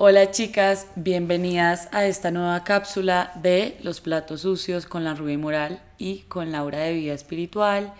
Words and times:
Hola 0.00 0.30
chicas, 0.30 0.86
bienvenidas 0.94 1.88
a 1.90 2.06
esta 2.06 2.30
nueva 2.30 2.62
cápsula 2.62 3.32
de 3.42 3.76
Los 3.82 4.00
platos 4.00 4.42
sucios 4.42 4.86
con 4.86 5.02
la 5.02 5.16
Rubí 5.16 5.36
Moral 5.36 5.82
y 5.98 6.20
con 6.28 6.52
Laura 6.52 6.78
de 6.78 6.92
Vida 6.92 7.14
Espiritual. 7.14 7.92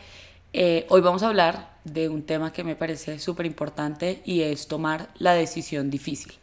Eh, 0.52 0.86
hoy 0.90 1.00
vamos 1.00 1.24
a 1.24 1.26
hablar 1.26 1.76
de 1.82 2.08
un 2.08 2.22
tema 2.22 2.52
que 2.52 2.62
me 2.62 2.76
parece 2.76 3.18
súper 3.18 3.46
importante 3.46 4.22
y 4.24 4.42
es 4.42 4.68
tomar 4.68 5.08
la 5.18 5.34
decisión 5.34 5.90
difícil. 5.90 6.34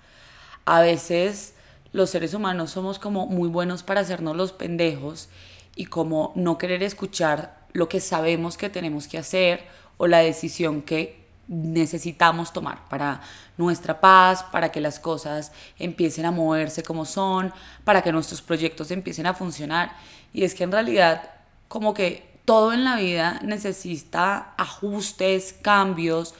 A 0.65 0.81
veces 0.81 1.53
los 1.93 2.09
seres 2.09 2.33
humanos 2.33 2.71
somos 2.71 2.99
como 2.99 3.25
muy 3.25 3.47
buenos 3.47 3.81
para 3.81 4.01
hacernos 4.01 4.35
los 4.35 4.51
pendejos 4.51 5.29
y 5.73 5.85
como 5.85 6.33
no 6.35 6.57
querer 6.57 6.83
escuchar 6.83 7.65
lo 7.71 7.87
que 7.87 8.01
sabemos 8.01 8.57
que 8.57 8.69
tenemos 8.69 9.07
que 9.07 9.19
hacer 9.19 9.63
o 9.95 10.07
la 10.07 10.17
decisión 10.19 10.81
que 10.81 11.24
necesitamos 11.47 12.51
tomar 12.53 12.87
para 12.89 13.21
nuestra 13.57 13.99
paz, 13.99 14.43
para 14.51 14.71
que 14.71 14.81
las 14.81 14.99
cosas 14.99 15.51
empiecen 15.77 16.25
a 16.25 16.31
moverse 16.31 16.83
como 16.83 17.05
son, 17.05 17.53
para 17.83 18.01
que 18.01 18.11
nuestros 18.11 18.41
proyectos 18.41 18.91
empiecen 18.91 19.27
a 19.27 19.33
funcionar. 19.33 19.95
Y 20.33 20.43
es 20.43 20.55
que 20.55 20.63
en 20.63 20.71
realidad 20.71 21.29
como 21.67 21.93
que 21.93 22.35
todo 22.45 22.73
en 22.73 22.83
la 22.83 22.95
vida 22.95 23.39
necesita 23.43 24.53
ajustes, 24.57 25.55
cambios, 25.61 26.35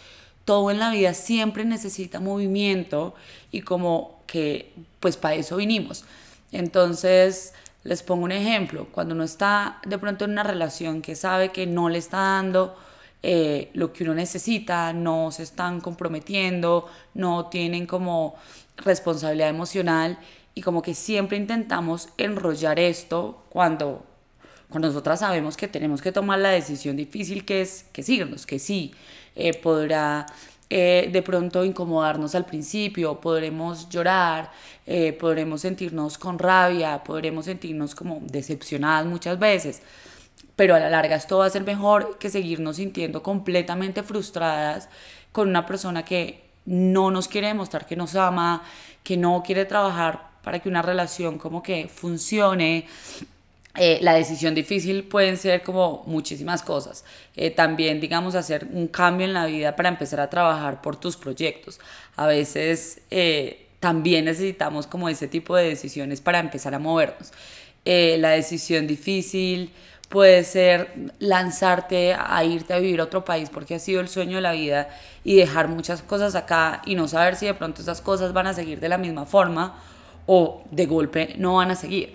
todo 0.46 0.70
en 0.70 0.80
la 0.80 0.92
vida 0.92 1.14
siempre 1.14 1.66
necesita 1.66 2.20
movimiento 2.20 3.16
y 3.52 3.62
como 3.62 4.22
que 4.28 4.74
pues 5.00 5.18
para 5.18 5.36
eso 5.36 5.58
vinimos. 5.58 6.06
Entonces, 6.52 7.54
les 7.84 8.04
pongo 8.04 8.24
un 8.24 8.32
ejemplo, 8.32 8.88
cuando 8.92 9.14
uno 9.14 9.24
está 9.24 9.80
de 9.86 9.98
pronto 9.98 10.26
en 10.26 10.32
una 10.32 10.44
relación 10.44 11.02
que 11.02 11.16
sabe 11.16 11.52
que 11.52 11.68
no 11.68 11.90
le 11.90 11.98
está 11.98 12.18
dando 12.18 12.76
eh, 13.28 13.72
lo 13.74 13.92
que 13.92 14.04
uno 14.04 14.14
necesita, 14.14 14.94
no 14.94 15.32
se 15.32 15.42
están 15.42 15.82
comprometiendo, 15.82 16.88
no 17.16 17.48
tienen 17.48 17.88
como 17.88 18.36
responsabilidad 18.78 19.50
emocional 19.50 20.20
y 20.54 20.62
como 20.62 20.84
que 20.84 20.94
siempre 20.94 21.36
intentamos 21.36 22.10
enrollar 22.20 22.78
esto 22.78 23.44
cuando, 23.50 24.06
cuando 24.70 24.90
nosotras 24.90 25.22
sabemos 25.22 25.58
que 25.58 25.68
tenemos 25.68 26.04
que 26.04 26.12
tomar 26.12 26.38
la 26.38 26.50
decisión 26.50 26.98
difícil 26.98 27.46
que 27.46 27.62
es 27.62 27.88
que 27.92 28.04
sigamos, 28.04 28.46
que 28.46 28.60
sí, 28.60 28.94
eh, 29.36 29.60
podrá 29.60 30.28
eh, 30.70 31.10
de 31.12 31.22
pronto 31.24 31.66
incomodarnos 31.66 32.36
al 32.36 32.46
principio, 32.46 33.20
podremos 33.20 33.90
llorar, 33.90 34.52
podremos 35.20 35.62
sentirnos 35.62 36.20
con 36.20 36.38
rabia, 36.38 37.04
podremos 37.04 37.46
sentirnos 37.46 37.96
como 37.96 38.20
decepcionadas 38.22 39.08
muchas 39.08 39.40
veces 39.40 39.82
pero 40.56 40.76
a 40.76 40.80
la 40.80 40.90
larga 40.90 41.16
esto 41.16 41.40
va 41.40 41.46
a 41.46 41.50
ser 41.50 41.64
mejor 41.64 42.18
que 42.18 42.30
seguirnos 42.30 42.78
sintiendo 42.78 43.22
completamente 43.22 44.04
frustradas 44.04 44.90
con 45.32 45.50
una 45.50 45.66
persona 45.66 46.06
que 46.06 46.46
no 46.66 47.12
nos 47.12 47.28
quiere 47.28 47.48
demostrar 47.48 47.86
que 47.86 47.96
nos 47.96 48.16
ama, 48.16 48.64
que 49.04 49.18
no 49.18 49.44
quiere 49.46 49.66
trabajar 49.66 50.36
para 50.44 50.60
que 50.60 50.70
una 50.70 50.82
relación 50.82 51.38
como 51.38 51.62
que 51.62 51.88
funcione. 51.88 52.86
Eh, 53.78 54.00
la 54.02 54.14
decisión 54.14 54.56
difícil 54.56 55.04
pueden 55.04 55.36
ser 55.36 55.64
como 55.64 56.04
muchísimas 56.08 56.64
cosas. 56.64 57.04
Eh, 57.36 57.52
también, 57.52 58.00
digamos, 58.00 58.36
hacer 58.36 58.68
un 58.72 58.88
cambio 58.88 59.26
en 59.26 59.34
la 59.34 59.48
vida 59.48 59.76
para 59.76 59.90
empezar 59.90 60.22
a 60.22 60.30
trabajar 60.30 60.82
por 60.82 60.96
tus 60.98 61.18
proyectos. 61.18 61.80
A 62.16 62.28
veces 62.28 63.02
eh, 63.12 63.68
también 63.80 64.26
necesitamos 64.26 64.88
como 64.88 65.10
ese 65.10 65.28
tipo 65.28 65.56
de 65.56 65.70
decisiones 65.70 66.22
para 66.22 66.40
empezar 66.40 66.74
a 66.74 66.80
movernos. 66.80 67.32
la 67.86 68.30
decisión 68.30 68.88
difícil 68.88 69.72
puede 70.10 70.44
ser 70.44 71.12
lanzarte 71.20 72.14
a 72.14 72.44
irte 72.44 72.74
a 72.74 72.80
vivir 72.80 73.00
a 73.00 73.06
otro 73.06 73.26
país 73.26 73.50
porque 73.50 73.76
ha 73.76 73.80
sido 73.80 74.02
el 74.02 74.08
sueño 74.08 74.38
de 74.38 74.42
la 74.42 74.52
vida 74.52 74.90
y 75.24 75.36
dejar 75.36 75.68
muchas 75.68 76.02
cosas 76.02 76.36
acá 76.36 76.82
y 76.86 76.96
no 76.96 77.08
saber 77.08 77.36
si 77.36 77.46
de 77.46 77.54
pronto 77.54 77.82
esas 77.82 78.02
cosas 78.02 78.34
van 78.34 78.48
a 78.48 78.54
seguir 78.54 78.80
de 78.80 78.90
la 78.90 78.98
misma 78.98 79.26
forma 79.26 79.82
o 80.26 80.64
de 80.72 80.86
golpe 80.86 81.36
no 81.38 81.56
van 81.56 81.72
a 81.72 81.76
seguir. 81.76 82.14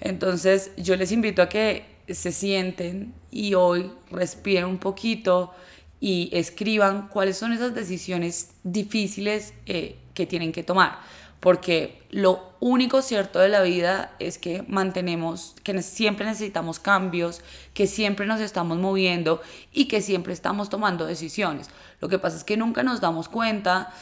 Entonces 0.00 0.72
yo 0.76 0.96
les 0.96 1.12
invito 1.12 1.42
a 1.42 1.48
que 1.48 1.84
se 2.08 2.32
sienten 2.32 3.14
y 3.30 3.54
hoy 3.54 3.90
respiren 4.10 4.64
un 4.64 4.78
poquito 4.78 5.52
y 6.00 6.30
escriban 6.32 7.08
cuáles 7.08 7.36
son 7.36 7.52
esas 7.52 7.74
decisiones 7.74 8.50
difíciles 8.62 9.54
eh, 9.66 9.96
que 10.14 10.26
tienen 10.26 10.52
que 10.52 10.62
tomar 10.62 10.98
porque 11.40 12.02
lo 12.10 12.54
único 12.60 13.02
cierto 13.02 13.38
de 13.38 13.48
la 13.48 13.62
vida 13.62 14.14
es 14.18 14.38
que 14.38 14.64
mantenemos, 14.68 15.54
que 15.62 15.80
siempre 15.82 16.26
necesitamos 16.26 16.78
cambios, 16.78 17.42
que 17.74 17.86
siempre 17.86 18.26
nos 18.26 18.40
estamos 18.40 18.78
moviendo 18.78 19.40
y 19.72 19.86
que 19.86 20.00
siempre 20.00 20.32
estamos 20.32 20.68
tomando 20.68 21.06
decisiones. 21.06 21.68
Lo 22.00 22.08
que 22.08 22.18
pasa 22.18 22.36
es 22.36 22.44
que 22.44 22.56
nunca 22.56 22.82
nos 22.82 23.00
damos 23.00 23.28
cuenta 23.28 23.92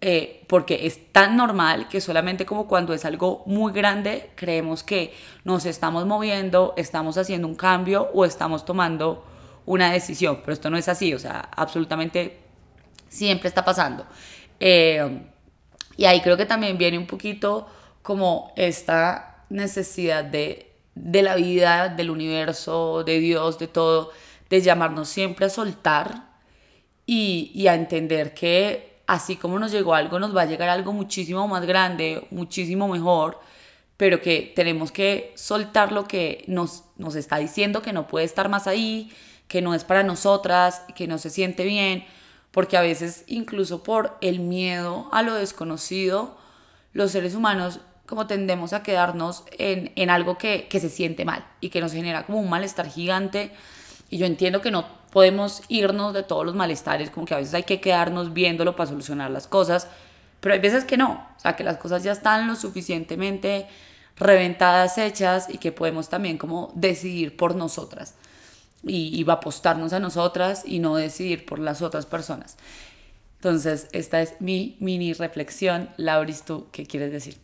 eh, 0.00 0.44
porque 0.48 0.86
es 0.86 1.12
tan 1.12 1.36
normal 1.36 1.88
que 1.88 2.00
solamente 2.00 2.44
como 2.44 2.68
cuando 2.68 2.92
es 2.92 3.04
algo 3.04 3.42
muy 3.46 3.72
grande 3.72 4.30
creemos 4.34 4.82
que 4.82 5.14
nos 5.44 5.64
estamos 5.64 6.04
moviendo, 6.06 6.74
estamos 6.76 7.16
haciendo 7.16 7.48
un 7.48 7.54
cambio 7.54 8.10
o 8.12 8.24
estamos 8.24 8.64
tomando 8.64 9.24
una 9.66 9.90
decisión, 9.90 10.40
pero 10.40 10.52
esto 10.52 10.68
no 10.68 10.76
es 10.76 10.88
así, 10.88 11.14
o 11.14 11.18
sea, 11.18 11.48
absolutamente 11.56 12.38
siempre 13.08 13.48
está 13.48 13.64
pasando. 13.64 14.04
Eh, 14.60 15.30
y 15.96 16.04
ahí 16.04 16.20
creo 16.20 16.36
que 16.36 16.46
también 16.46 16.78
viene 16.78 16.98
un 16.98 17.06
poquito 17.06 17.66
como 18.02 18.52
esta 18.56 19.44
necesidad 19.48 20.24
de, 20.24 20.72
de 20.94 21.22
la 21.22 21.36
vida, 21.36 21.88
del 21.88 22.10
universo, 22.10 23.04
de 23.04 23.18
Dios, 23.18 23.58
de 23.58 23.68
todo, 23.68 24.12
de 24.50 24.60
llamarnos 24.60 25.08
siempre 25.08 25.46
a 25.46 25.50
soltar 25.50 26.34
y, 27.06 27.50
y 27.54 27.68
a 27.68 27.74
entender 27.74 28.34
que 28.34 28.94
así 29.06 29.36
como 29.36 29.58
nos 29.58 29.72
llegó 29.72 29.94
algo, 29.94 30.18
nos 30.18 30.36
va 30.36 30.42
a 30.42 30.46
llegar 30.46 30.68
algo 30.68 30.92
muchísimo 30.92 31.46
más 31.48 31.66
grande, 31.66 32.26
muchísimo 32.30 32.88
mejor, 32.88 33.40
pero 33.96 34.20
que 34.20 34.52
tenemos 34.56 34.90
que 34.90 35.32
soltar 35.36 35.92
lo 35.92 36.08
que 36.08 36.44
nos, 36.46 36.84
nos 36.96 37.14
está 37.14 37.36
diciendo 37.38 37.82
que 37.82 37.92
no 37.92 38.06
puede 38.06 38.24
estar 38.24 38.48
más 38.48 38.66
ahí, 38.66 39.12
que 39.48 39.62
no 39.62 39.74
es 39.74 39.84
para 39.84 40.02
nosotras, 40.02 40.82
que 40.96 41.06
no 41.06 41.18
se 41.18 41.30
siente 41.30 41.64
bien, 41.64 42.04
porque 42.54 42.76
a 42.76 42.82
veces 42.82 43.24
incluso 43.26 43.82
por 43.82 44.16
el 44.20 44.38
miedo 44.38 45.08
a 45.10 45.22
lo 45.22 45.34
desconocido, 45.34 46.36
los 46.92 47.10
seres 47.10 47.34
humanos 47.34 47.80
como 48.06 48.28
tendemos 48.28 48.72
a 48.72 48.84
quedarnos 48.84 49.42
en, 49.58 49.90
en 49.96 50.08
algo 50.08 50.38
que, 50.38 50.68
que, 50.68 50.78
se 50.78 50.88
siente 50.88 51.24
mal 51.24 51.44
y 51.60 51.70
que 51.70 51.80
nos 51.80 51.92
genera 51.92 52.26
como 52.26 52.38
un 52.38 52.48
malestar 52.48 52.88
gigante. 52.88 53.50
Y 54.08 54.18
yo 54.18 54.26
entiendo 54.26 54.60
que 54.60 54.70
no 54.70 54.84
podemos 55.10 55.62
irnos 55.68 56.14
de 56.14 56.22
todos 56.22 56.46
los 56.46 56.54
malestares, 56.54 57.10
como 57.10 57.26
que 57.26 57.34
a 57.34 57.38
veces 57.38 57.54
hay 57.54 57.64
que 57.64 57.80
quedarnos 57.80 58.32
viéndolo 58.32 58.76
para 58.76 58.90
solucionar 58.90 59.32
las 59.32 59.48
cosas, 59.48 59.88
pero 60.40 60.54
hay 60.54 60.60
veces 60.60 60.84
que 60.84 60.96
no, 60.96 61.26
o 61.36 61.40
sea, 61.40 61.56
que 61.56 61.64
las 61.64 61.78
cosas 61.78 62.04
ya 62.04 62.12
están 62.12 62.46
lo 62.46 62.54
suficientemente 62.54 63.66
reventadas, 64.16 64.98
hechas 64.98 65.48
y 65.48 65.58
que 65.58 65.72
podemos 65.72 66.08
también 66.08 66.38
como 66.38 66.70
decidir 66.76 67.36
por 67.36 67.56
nosotras 67.56 68.14
y, 68.86 69.22
va 69.24 69.34
a 69.34 69.36
apostarnos 69.36 69.92
a 69.92 70.00
nosotras 70.00 70.62
y 70.66 70.78
no 70.78 70.96
decidir 70.96 71.46
por 71.46 71.58
las 71.58 71.82
otras 71.82 72.06
personas. 72.06 72.56
Entonces, 73.36 73.88
esta 73.92 74.22
es 74.22 74.40
mi 74.40 74.76
mini 74.80 75.12
reflexión. 75.12 75.90
Lauris, 75.96 76.44
¿tú 76.44 76.68
qué 76.72 76.86
quieres 76.86 77.12
decir? 77.12 77.36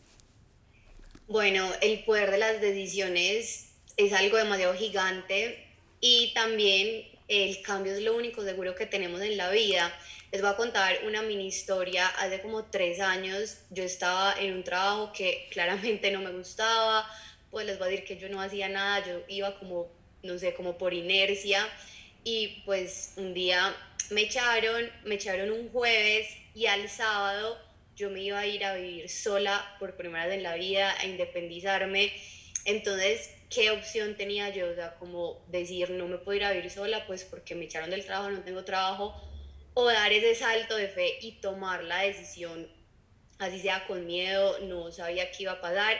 Bueno, 1.28 1.68
el 1.80 2.02
poder 2.04 2.30
de 2.30 2.38
las 2.38 2.60
decisiones 2.60 3.72
es 3.96 4.12
algo 4.12 4.36
demasiado 4.36 4.74
gigante 4.74 5.66
y 6.00 6.32
también 6.34 7.04
el 7.28 7.62
cambio 7.62 7.92
es 7.92 8.02
lo 8.02 8.16
único 8.16 8.42
seguro 8.42 8.74
que 8.74 8.86
tenemos 8.86 9.20
en 9.20 9.36
la 9.36 9.50
vida. 9.50 9.92
Les 10.32 10.40
voy 10.40 10.50
a 10.50 10.56
contar 10.56 10.98
una 11.06 11.22
mini 11.22 11.46
historia. 11.46 12.08
Hace 12.08 12.40
como 12.40 12.64
tres 12.64 13.00
años 13.00 13.58
yo 13.70 13.84
estaba 13.84 14.34
en 14.38 14.54
un 14.54 14.64
trabajo 14.64 15.12
que 15.12 15.48
claramente 15.50 16.10
no 16.10 16.20
me 16.20 16.32
gustaba. 16.32 17.06
Pues 17.50 17.66
les 17.66 17.78
voy 17.78 17.88
a 17.88 17.90
decir 17.90 18.06
que 18.06 18.16
yo 18.16 18.28
no 18.28 18.40
hacía 18.40 18.68
nada, 18.68 19.04
yo 19.06 19.20
iba 19.28 19.58
como 19.58 19.88
no 20.22 20.38
sé, 20.38 20.54
como 20.54 20.78
por 20.78 20.94
inercia. 20.94 21.66
Y 22.24 22.62
pues 22.64 23.14
un 23.16 23.34
día 23.34 23.74
me 24.10 24.22
echaron, 24.22 24.90
me 25.04 25.14
echaron 25.14 25.50
un 25.50 25.70
jueves 25.70 26.28
y 26.54 26.66
al 26.66 26.88
sábado 26.88 27.58
yo 27.96 28.10
me 28.10 28.22
iba 28.22 28.38
a 28.38 28.46
ir 28.46 28.64
a 28.64 28.74
vivir 28.74 29.08
sola 29.08 29.76
por 29.78 29.96
primera 29.96 30.26
vez 30.26 30.36
en 30.36 30.42
la 30.42 30.54
vida, 30.54 30.94
a 30.98 31.06
independizarme. 31.06 32.12
Entonces, 32.64 33.30
¿qué 33.48 33.70
opción 33.70 34.16
tenía 34.16 34.50
yo? 34.50 34.70
O 34.70 34.74
sea, 34.74 34.94
como 34.94 35.44
decir, 35.48 35.90
no 35.90 36.06
me 36.06 36.18
puedo 36.18 36.36
ir 36.36 36.44
a 36.44 36.52
vivir 36.52 36.70
sola, 36.70 37.06
pues 37.06 37.24
porque 37.24 37.54
me 37.54 37.66
echaron 37.66 37.90
del 37.90 38.04
trabajo, 38.04 38.30
no 38.30 38.42
tengo 38.42 38.64
trabajo, 38.64 39.14
o 39.74 39.86
dar 39.86 40.12
ese 40.12 40.34
salto 40.34 40.76
de 40.76 40.88
fe 40.88 41.18
y 41.20 41.40
tomar 41.40 41.84
la 41.84 42.00
decisión, 42.02 42.68
así 43.38 43.60
sea 43.60 43.86
con 43.86 44.06
miedo, 44.06 44.58
no 44.60 44.90
sabía 44.92 45.30
qué 45.30 45.44
iba 45.44 45.52
a 45.52 45.60
pasar 45.60 45.98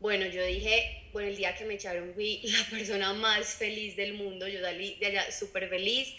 bueno, 0.00 0.26
yo 0.26 0.44
dije, 0.44 1.08
bueno, 1.12 1.28
el 1.28 1.36
día 1.36 1.54
que 1.56 1.64
me 1.64 1.74
echaron 1.74 2.14
fui 2.14 2.40
la 2.44 2.64
persona 2.70 3.12
más 3.12 3.54
feliz 3.54 3.96
del 3.96 4.14
mundo, 4.14 4.46
yo 4.46 4.60
salí 4.60 4.96
de 4.96 5.06
allá 5.06 5.32
súper 5.32 5.68
feliz. 5.68 6.14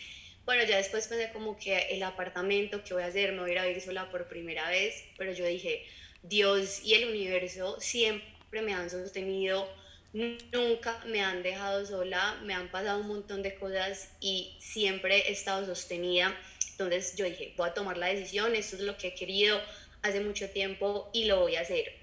Bueno, 0.46 0.64
ya 0.64 0.78
después 0.78 1.08
pensé 1.08 1.32
como 1.32 1.58
que 1.58 1.78
el 1.92 2.02
apartamento 2.04 2.84
que 2.84 2.94
voy 2.94 3.04
a 3.04 3.08
hacer, 3.08 3.34
me 3.34 3.42
voy 3.42 3.52
a 3.52 3.54
ir 3.54 3.60
a 3.60 3.66
vivir 3.66 3.82
sola 3.82 4.10
por 4.10 4.28
primera 4.28 4.68
vez, 4.70 5.04
pero 5.18 5.32
yo 5.32 5.46
dije, 5.46 5.86
Dios 6.24 6.84
y 6.84 6.96
el 6.96 7.08
universo 7.10 7.80
siempre 7.80 8.62
me 8.62 8.74
han 8.74 8.90
sostenido, 8.90 9.72
nunca 10.12 11.02
me 11.06 11.22
han 11.22 11.44
dejado 11.44 11.86
sola, 11.86 12.40
me 12.44 12.54
han 12.56 12.70
pasado 12.72 13.00
un 13.00 13.08
montón 13.08 13.44
de 13.44 13.56
cosas 13.56 14.12
y 14.20 14.58
siempre 14.60 15.30
he 15.30 15.32
estado 15.32 15.66
sostenida. 15.66 16.36
Entonces 16.72 17.16
yo 17.16 17.26
dije, 17.26 17.54
voy 17.56 17.70
a 17.70 17.74
tomar 17.74 17.98
la 17.98 18.08
decisión, 18.08 18.56
esto 18.56 18.76
es 18.76 18.82
lo 18.82 18.98
que 18.98 19.10
he 19.10 19.16
querido, 19.16 19.62
hace 20.02 20.20
mucho 20.20 20.50
tiempo 20.50 21.10
y 21.14 21.26
lo 21.26 21.42
voy 21.42 21.58
a 21.58 21.62
hacer. 21.62 21.94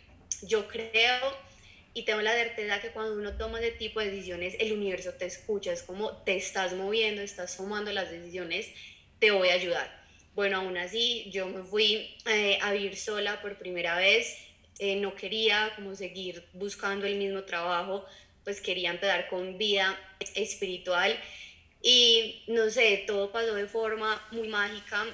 Yo 0.43 0.69
creo 0.69 1.46
y 1.97 2.03
tengo 2.03 2.21
la 2.21 2.35
certeza 2.35 2.79
que 2.79 2.91
cuando 2.91 3.15
uno 3.15 3.39
toma 3.39 3.59
ese 3.59 3.71
tipo 3.71 4.01
de 4.01 4.11
decisiones, 4.11 4.55
el 4.59 4.73
universo 4.73 5.15
te 5.15 5.25
escucha, 5.25 5.73
es 5.73 5.83
como 5.83 6.13
te 6.25 6.37
estás 6.37 6.75
moviendo, 6.75 7.23
estás 7.23 7.57
tomando 7.57 7.91
las 7.91 8.11
decisiones, 8.11 8.71
te 9.19 9.31
voy 9.31 9.49
a 9.49 9.55
ayudar. 9.55 10.05
Bueno, 10.35 10.59
aún 10.59 10.77
así, 10.77 11.31
yo 11.31 11.47
me 11.47 11.63
fui 11.63 12.15
eh, 12.27 12.59
a 12.61 12.73
vivir 12.73 12.99
sola 12.99 13.41
por 13.41 13.57
primera 13.57 13.97
vez, 13.97 14.37
eh, 14.79 14.97
no 14.97 15.15
quería 15.15 15.73
como 15.75 15.95
seguir 15.95 16.45
buscando 16.53 17.07
el 17.07 17.17
mismo 17.17 17.45
trabajo, 17.45 18.05
pues 18.45 18.61
quería 18.61 18.91
empezar 18.91 19.27
con 19.29 19.57
vida 19.57 19.99
espiritual 20.35 21.19
y 21.81 22.43
no 22.47 22.69
sé, 22.69 23.05
todo 23.07 23.33
pasó 23.33 23.55
de 23.55 23.69
forma 23.69 24.23
muy 24.33 24.49
mágica, 24.49 25.07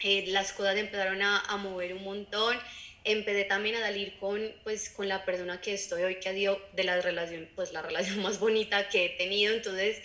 eh, 0.00 0.24
las 0.26 0.52
cosas 0.52 0.76
empezaron 0.76 1.22
a, 1.22 1.38
a 1.38 1.56
mover 1.56 1.94
un 1.94 2.02
montón 2.02 2.58
empecé 3.06 3.44
también 3.44 3.76
a 3.76 3.80
salir 3.80 4.18
con, 4.18 4.52
pues, 4.64 4.90
con 4.90 5.08
la 5.08 5.24
persona 5.24 5.60
que 5.60 5.72
estoy 5.72 6.02
hoy, 6.02 6.16
que 6.16 6.28
ha 6.28 6.34
sido 6.34 6.60
de 6.72 6.84
la 6.84 7.00
relación, 7.00 7.48
pues 7.54 7.72
la 7.72 7.80
relación 7.80 8.20
más 8.22 8.38
bonita 8.38 8.88
que 8.88 9.06
he 9.06 9.08
tenido. 9.10 9.54
Entonces, 9.54 10.02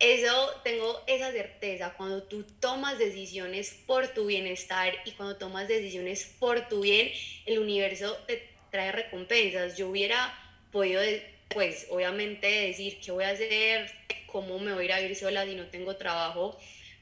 eso 0.00 0.50
tengo 0.64 1.02
esa 1.06 1.30
certeza, 1.32 1.94
cuando 1.96 2.22
tú 2.22 2.44
tomas 2.60 2.98
decisiones 2.98 3.82
por 3.86 4.08
tu 4.08 4.26
bienestar 4.26 4.94
y 5.04 5.12
cuando 5.12 5.36
tomas 5.36 5.68
decisiones 5.68 6.24
por 6.38 6.68
tu 6.68 6.82
bien, 6.82 7.10
el 7.46 7.58
universo 7.58 8.16
te 8.26 8.48
trae 8.70 8.92
recompensas. 8.92 9.76
Yo 9.76 9.88
hubiera 9.88 10.32
podido, 10.70 11.02
pues 11.48 11.86
obviamente 11.90 12.46
decir 12.46 12.98
qué 13.04 13.10
voy 13.10 13.24
a 13.24 13.30
hacer, 13.30 13.90
cómo 14.26 14.58
me 14.58 14.72
voy 14.72 14.82
a 14.82 14.84
ir 14.86 14.92
a 14.92 15.00
vivir 15.00 15.16
sola 15.16 15.44
si 15.44 15.54
no 15.54 15.66
tengo 15.66 15.96
trabajo, 15.96 16.58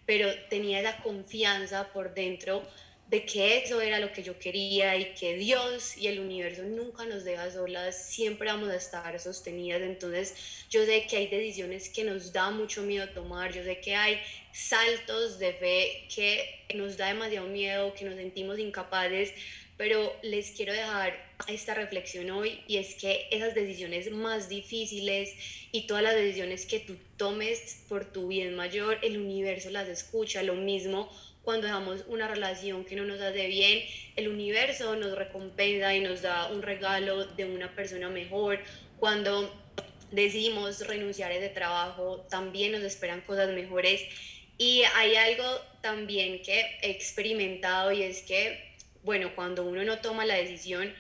pero 0.07 0.33
tenía 0.49 0.81
esa 0.81 0.97
confianza 1.03 1.93
por 1.93 2.15
dentro 2.15 2.63
de 3.09 3.25
que 3.25 3.59
eso 3.59 3.81
era 3.81 4.01
lo 4.01 4.13
que 4.13 4.23
yo 4.23 4.39
quería 4.39 4.97
y 4.97 5.15
que 5.15 5.37
Dios 5.37 5.97
y 5.97 6.09
el 6.09 6.19
universo 6.19 6.65
nunca 6.65 7.05
nos 7.05 7.23
deja 7.25 7.51
solas, 7.53 7.97
siempre 8.09 8.49
vamos 8.49 8.69
a 8.71 8.77
estar 8.77 9.19
sostenidas. 9.21 9.83
Entonces 9.83 10.35
yo 10.71 10.85
sé 10.85 11.07
que 11.07 11.17
hay 11.17 11.29
decisiones 11.29 11.89
que 11.89 12.03
nos 12.03 12.33
da 12.33 12.51
mucho 12.51 12.83
miedo 12.83 13.09
tomar, 13.11 13.53
yo 13.53 13.63
sé 13.63 13.81
que 13.81 13.95
hay 13.95 14.19
saltos 14.53 15.39
de 15.39 15.53
fe 15.53 16.09
que 16.13 16.65
nos 16.75 16.97
da 16.97 17.09
demasiado 17.09 17.47
miedo, 17.47 17.95
que 17.95 18.05
nos 18.05 18.17
sentimos 18.17 18.59
incapaces, 18.59 19.33
pero 19.77 20.13
les 20.23 20.51
quiero 20.51 20.73
dejar 20.73 21.15
esta 21.49 21.75
reflexión 21.75 22.31
hoy 22.31 22.61
y 22.67 22.79
es 22.79 22.95
que 22.95 23.29
esas 23.31 23.55
decisiones 23.55 24.11
más 24.11 24.49
difíciles 24.49 25.35
y 25.71 25.87
todas 25.87 26.03
las 26.03 26.15
decisiones 26.15 26.67
que 26.67 26.81
tú 26.81 26.97
tomes 27.17 27.85
por 27.89 28.11
tu 28.11 28.27
bien 28.27 28.57
mayor, 28.57 28.99
el 29.03 29.19
universo 29.19 29.71
las 29.71 29.89
escucha, 29.89 30.43
lo 30.43 30.55
mismo 30.55 31.11
cuando 31.47 31.69
dejamos 31.69 32.03
una 32.09 32.27
relación 32.27 32.85
que 32.85 32.97
no 32.97 33.05
nos 33.05 33.21
hace 33.21 33.47
bien, 33.47 33.85
el 34.17 34.27
universo 34.27 34.97
nos 34.97 35.17
recompensa 35.17 35.95
y 35.95 36.01
nos 36.01 36.21
da 36.21 36.49
un 36.49 36.61
regalo 36.61 37.25
de 37.25 37.45
una 37.45 37.73
persona 37.73 38.09
mejor. 38.09 38.59
Cuando 38.99 39.55
decidimos 40.11 40.85
renunciar 40.89 41.31
a 41.31 41.37
ese 41.37 41.49
trabajo, 41.49 42.27
también 42.29 42.73
nos 42.73 42.83
esperan 42.83 43.21
cosas 43.21 43.51
mejores. 43.51 44.03
Y 44.59 44.83
hay 44.97 45.15
algo 45.15 45.45
también 45.83 46.43
que 46.43 46.63
he 46.83 46.91
experimentado 46.91 47.93
y 47.93 48.03
es 48.03 48.23
que, 48.23 48.75
bueno, 49.05 49.31
cuando 49.37 49.63
uno 49.63 49.85
no 49.85 50.01
toma 50.01 50.27
la 50.27 50.35
decisión, 50.35 50.93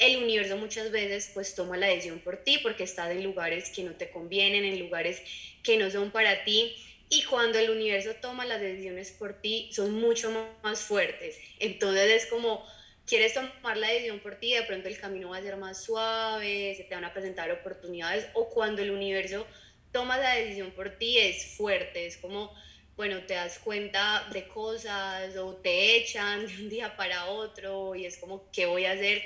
el 0.00 0.16
universo 0.16 0.56
muchas 0.56 0.90
veces 0.90 1.30
pues 1.32 1.54
toma 1.54 1.76
la 1.76 1.86
decisión 1.86 2.18
por 2.18 2.38
ti 2.38 2.58
porque 2.58 2.82
estás 2.82 3.12
en 3.12 3.22
lugares 3.22 3.70
que 3.70 3.84
no 3.84 3.92
te 3.92 4.10
convienen, 4.10 4.64
en 4.64 4.80
lugares 4.80 5.22
que 5.62 5.76
no 5.76 5.92
son 5.92 6.10
para 6.10 6.42
ti 6.42 6.74
y 7.12 7.24
cuando 7.24 7.58
el 7.58 7.68
universo 7.68 8.14
toma 8.22 8.46
las 8.46 8.58
decisiones 8.58 9.10
por 9.10 9.34
ti, 9.34 9.68
son 9.70 9.92
mucho 10.00 10.30
más 10.62 10.80
fuertes. 10.80 11.36
Entonces 11.58 12.10
es 12.10 12.26
como, 12.26 12.66
quieres 13.06 13.34
tomar 13.34 13.76
la 13.76 13.88
decisión 13.88 14.18
por 14.20 14.36
ti, 14.36 14.54
de 14.54 14.62
pronto 14.62 14.88
el 14.88 14.98
camino 14.98 15.28
va 15.28 15.36
a 15.36 15.42
ser 15.42 15.58
más 15.58 15.84
suave, 15.84 16.74
se 16.74 16.84
te 16.84 16.94
van 16.94 17.04
a 17.04 17.12
presentar 17.12 17.50
oportunidades, 17.50 18.28
o 18.32 18.48
cuando 18.48 18.80
el 18.80 18.90
universo 18.90 19.46
toma 19.92 20.16
la 20.16 20.36
decisión 20.36 20.70
por 20.70 20.96
ti, 20.96 21.18
es 21.18 21.54
fuerte, 21.54 22.06
es 22.06 22.16
como, 22.16 22.50
bueno, 22.96 23.22
te 23.26 23.34
das 23.34 23.58
cuenta 23.58 24.26
de 24.32 24.48
cosas 24.48 25.36
o 25.36 25.56
te 25.56 25.96
echan 25.96 26.46
de 26.46 26.62
un 26.62 26.70
día 26.70 26.96
para 26.96 27.26
otro 27.26 27.94
y 27.94 28.06
es 28.06 28.16
como, 28.16 28.50
¿qué 28.52 28.64
voy 28.64 28.86
a 28.86 28.92
hacer? 28.92 29.22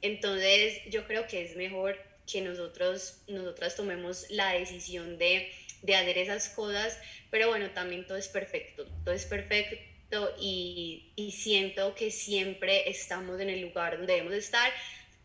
Entonces 0.00 0.80
yo 0.88 1.06
creo 1.06 1.26
que 1.26 1.44
es 1.44 1.54
mejor 1.54 1.98
que 2.26 2.40
nosotros, 2.40 3.18
nosotras 3.28 3.76
tomemos 3.76 4.24
la 4.30 4.54
decisión 4.54 5.18
de, 5.18 5.52
de 5.82 5.94
hacer 5.94 6.18
esas 6.18 6.48
cosas 6.48 6.98
pero 7.30 7.48
bueno, 7.48 7.70
también 7.70 8.06
todo 8.06 8.16
es 8.16 8.28
perfecto, 8.28 8.86
todo 9.04 9.14
es 9.14 9.26
perfecto 9.26 10.34
y, 10.40 11.12
y 11.16 11.32
siento 11.32 11.94
que 11.94 12.10
siempre 12.10 12.88
estamos 12.88 13.40
en 13.40 13.50
el 13.50 13.60
lugar 13.60 13.98
donde 13.98 14.14
debemos 14.14 14.34
estar, 14.34 14.72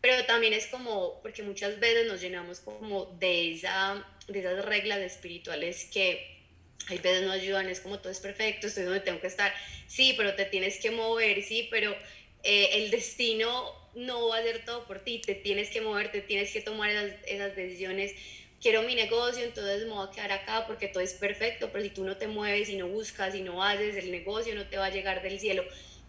pero 0.00 0.24
también 0.26 0.52
es 0.52 0.66
como, 0.66 1.20
porque 1.22 1.42
muchas 1.42 1.78
veces 1.78 2.06
nos 2.06 2.20
llenamos 2.20 2.60
como 2.60 3.06
de, 3.18 3.52
esa, 3.52 4.06
de 4.26 4.40
esas 4.40 4.64
reglas 4.64 4.98
espirituales 4.98 5.88
que 5.92 6.40
hay 6.88 6.98
veces 6.98 7.22
nos 7.22 7.32
ayudan, 7.32 7.68
es 7.68 7.80
como 7.80 8.00
todo 8.00 8.10
es 8.10 8.18
perfecto, 8.18 8.66
estoy 8.66 8.82
donde 8.84 9.00
tengo 9.00 9.20
que 9.20 9.28
estar, 9.28 9.54
sí, 9.86 10.14
pero 10.16 10.34
te 10.34 10.44
tienes 10.44 10.78
que 10.78 10.90
mover, 10.90 11.42
sí, 11.44 11.68
pero 11.70 11.96
eh, 12.42 12.70
el 12.72 12.90
destino 12.90 13.72
no 13.94 14.28
va 14.28 14.38
a 14.38 14.40
hacer 14.40 14.64
todo 14.64 14.86
por 14.86 14.98
ti, 14.98 15.20
te 15.20 15.36
tienes 15.36 15.70
que 15.70 15.80
mover, 15.80 16.10
te 16.10 16.22
tienes 16.22 16.52
que 16.52 16.60
tomar 16.60 16.90
esas 16.90 17.54
decisiones 17.54 18.12
quiero 18.62 18.82
mi 18.84 18.94
negocio, 18.94 19.42
entonces 19.44 19.84
me 19.84 19.92
voy 19.92 20.06
a 20.06 20.10
quedar 20.12 20.32
acá 20.32 20.66
porque 20.66 20.86
todo 20.86 21.02
es 21.02 21.14
perfecto, 21.14 21.70
pero 21.72 21.82
si 21.82 21.90
tú 21.90 22.04
no 22.04 22.16
te 22.16 22.28
mueves 22.28 22.68
y 22.68 22.76
no 22.76 22.86
buscas 22.86 23.34
y 23.34 23.42
no 23.42 23.62
haces, 23.62 23.96
el 23.96 24.12
negocio 24.12 24.54
no 24.54 24.66
te 24.68 24.78
va 24.78 24.86
a 24.86 24.90
llegar 24.90 25.20
del 25.20 25.40
cielo. 25.40 25.64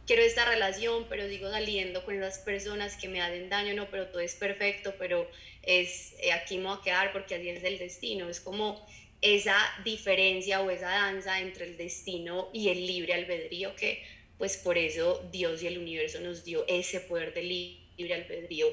Quiero 0.05 0.21
esta 0.21 0.45
relación, 0.45 1.07
pero 1.09 1.27
sigo 1.27 1.49
saliendo 1.49 2.05
con 2.05 2.15
esas 2.15 2.37
personas 2.39 2.95
que 2.95 3.07
me 3.07 3.21
hacen 3.21 3.49
daño, 3.49 3.73
no, 3.73 3.89
pero 3.89 4.07
todo 4.07 4.19
es 4.19 4.35
perfecto, 4.35 4.93
pero 4.99 5.27
es 5.63 6.13
eh, 6.19 6.31
aquí 6.31 6.57
me 6.57 6.65
voy 6.65 6.77
a 6.77 6.83
quedar 6.83 7.11
porque 7.11 7.35
así 7.35 7.49
es 7.49 7.63
el 7.63 7.79
destino. 7.79 8.29
Es 8.29 8.39
como 8.39 8.85
esa 9.21 9.57
diferencia 9.83 10.61
o 10.61 10.69
esa 10.69 10.89
danza 10.89 11.39
entre 11.39 11.65
el 11.65 11.77
destino 11.77 12.49
y 12.53 12.69
el 12.69 12.85
libre 12.85 13.13
albedrío 13.13 13.75
que 13.75 14.03
pues 14.37 14.57
por 14.57 14.77
eso 14.77 15.25
Dios 15.31 15.63
y 15.63 15.67
el 15.67 15.77
universo 15.77 16.19
nos 16.19 16.43
dio 16.43 16.65
ese 16.67 16.99
poder 16.99 17.33
de 17.33 17.43
libre 17.43 18.13
albedrío 18.13 18.67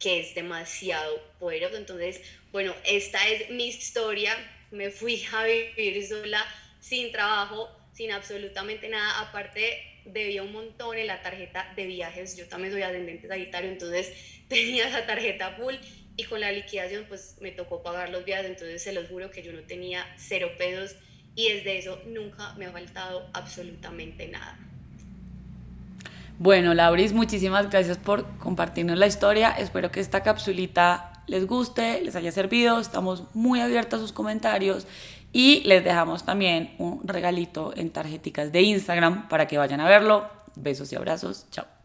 que 0.00 0.18
es 0.18 0.34
demasiado 0.34 1.22
poderoso. 1.38 1.76
Entonces, 1.76 2.20
bueno, 2.50 2.74
esta 2.84 3.28
es 3.28 3.50
mi 3.50 3.68
historia. 3.68 4.34
Me 4.72 4.90
fui 4.90 5.22
a 5.32 5.44
vivir 5.44 6.04
sola, 6.06 6.44
sin 6.80 7.12
trabajo, 7.12 7.68
sin 7.92 8.10
absolutamente 8.10 8.88
nada. 8.88 9.20
Aparte, 9.20 10.02
debía 10.06 10.42
un 10.42 10.52
montón 10.52 10.96
en 10.96 11.06
la 11.06 11.22
tarjeta 11.22 11.72
de 11.76 11.86
viajes. 11.86 12.36
Yo 12.36 12.48
también 12.48 12.72
soy 12.72 12.82
ascendente 12.82 13.28
sagitario, 13.28 13.70
entonces 13.70 14.12
tenía 14.48 14.88
esa 14.88 15.06
tarjeta 15.06 15.52
full 15.52 15.74
y 16.16 16.24
con 16.24 16.40
la 16.40 16.50
liquidación 16.50 17.04
pues 17.08 17.36
me 17.40 17.52
tocó 17.52 17.82
pagar 17.82 18.08
los 18.08 18.24
viajes. 18.24 18.46
Entonces 18.46 18.82
se 18.82 18.92
los 18.92 19.08
juro 19.08 19.30
que 19.30 19.42
yo 19.42 19.52
no 19.52 19.62
tenía 19.62 20.06
cero 20.16 20.52
pesos 20.56 20.96
y 21.34 21.52
desde 21.52 21.78
eso 21.78 22.02
nunca 22.06 22.54
me 22.54 22.66
ha 22.66 22.72
faltado 22.72 23.30
absolutamente 23.34 24.26
nada. 24.28 24.69
Bueno, 26.40 26.72
Lauris, 26.72 27.12
muchísimas 27.12 27.68
gracias 27.68 27.98
por 27.98 28.24
compartirnos 28.38 28.96
la 28.96 29.06
historia. 29.06 29.50
Espero 29.50 29.90
que 29.90 30.00
esta 30.00 30.22
capsulita 30.22 31.22
les 31.26 31.46
guste, 31.46 32.00
les 32.00 32.16
haya 32.16 32.32
servido. 32.32 32.80
Estamos 32.80 33.24
muy 33.34 33.60
abiertos 33.60 33.98
a 33.98 34.02
sus 34.04 34.12
comentarios 34.12 34.86
y 35.34 35.60
les 35.64 35.84
dejamos 35.84 36.24
también 36.24 36.74
un 36.78 37.06
regalito 37.06 37.74
en 37.76 37.90
tarjeticas 37.90 38.52
de 38.52 38.62
Instagram 38.62 39.28
para 39.28 39.46
que 39.46 39.58
vayan 39.58 39.82
a 39.82 39.86
verlo. 39.86 40.30
Besos 40.56 40.90
y 40.94 40.96
abrazos. 40.96 41.44
Chao. 41.50 41.79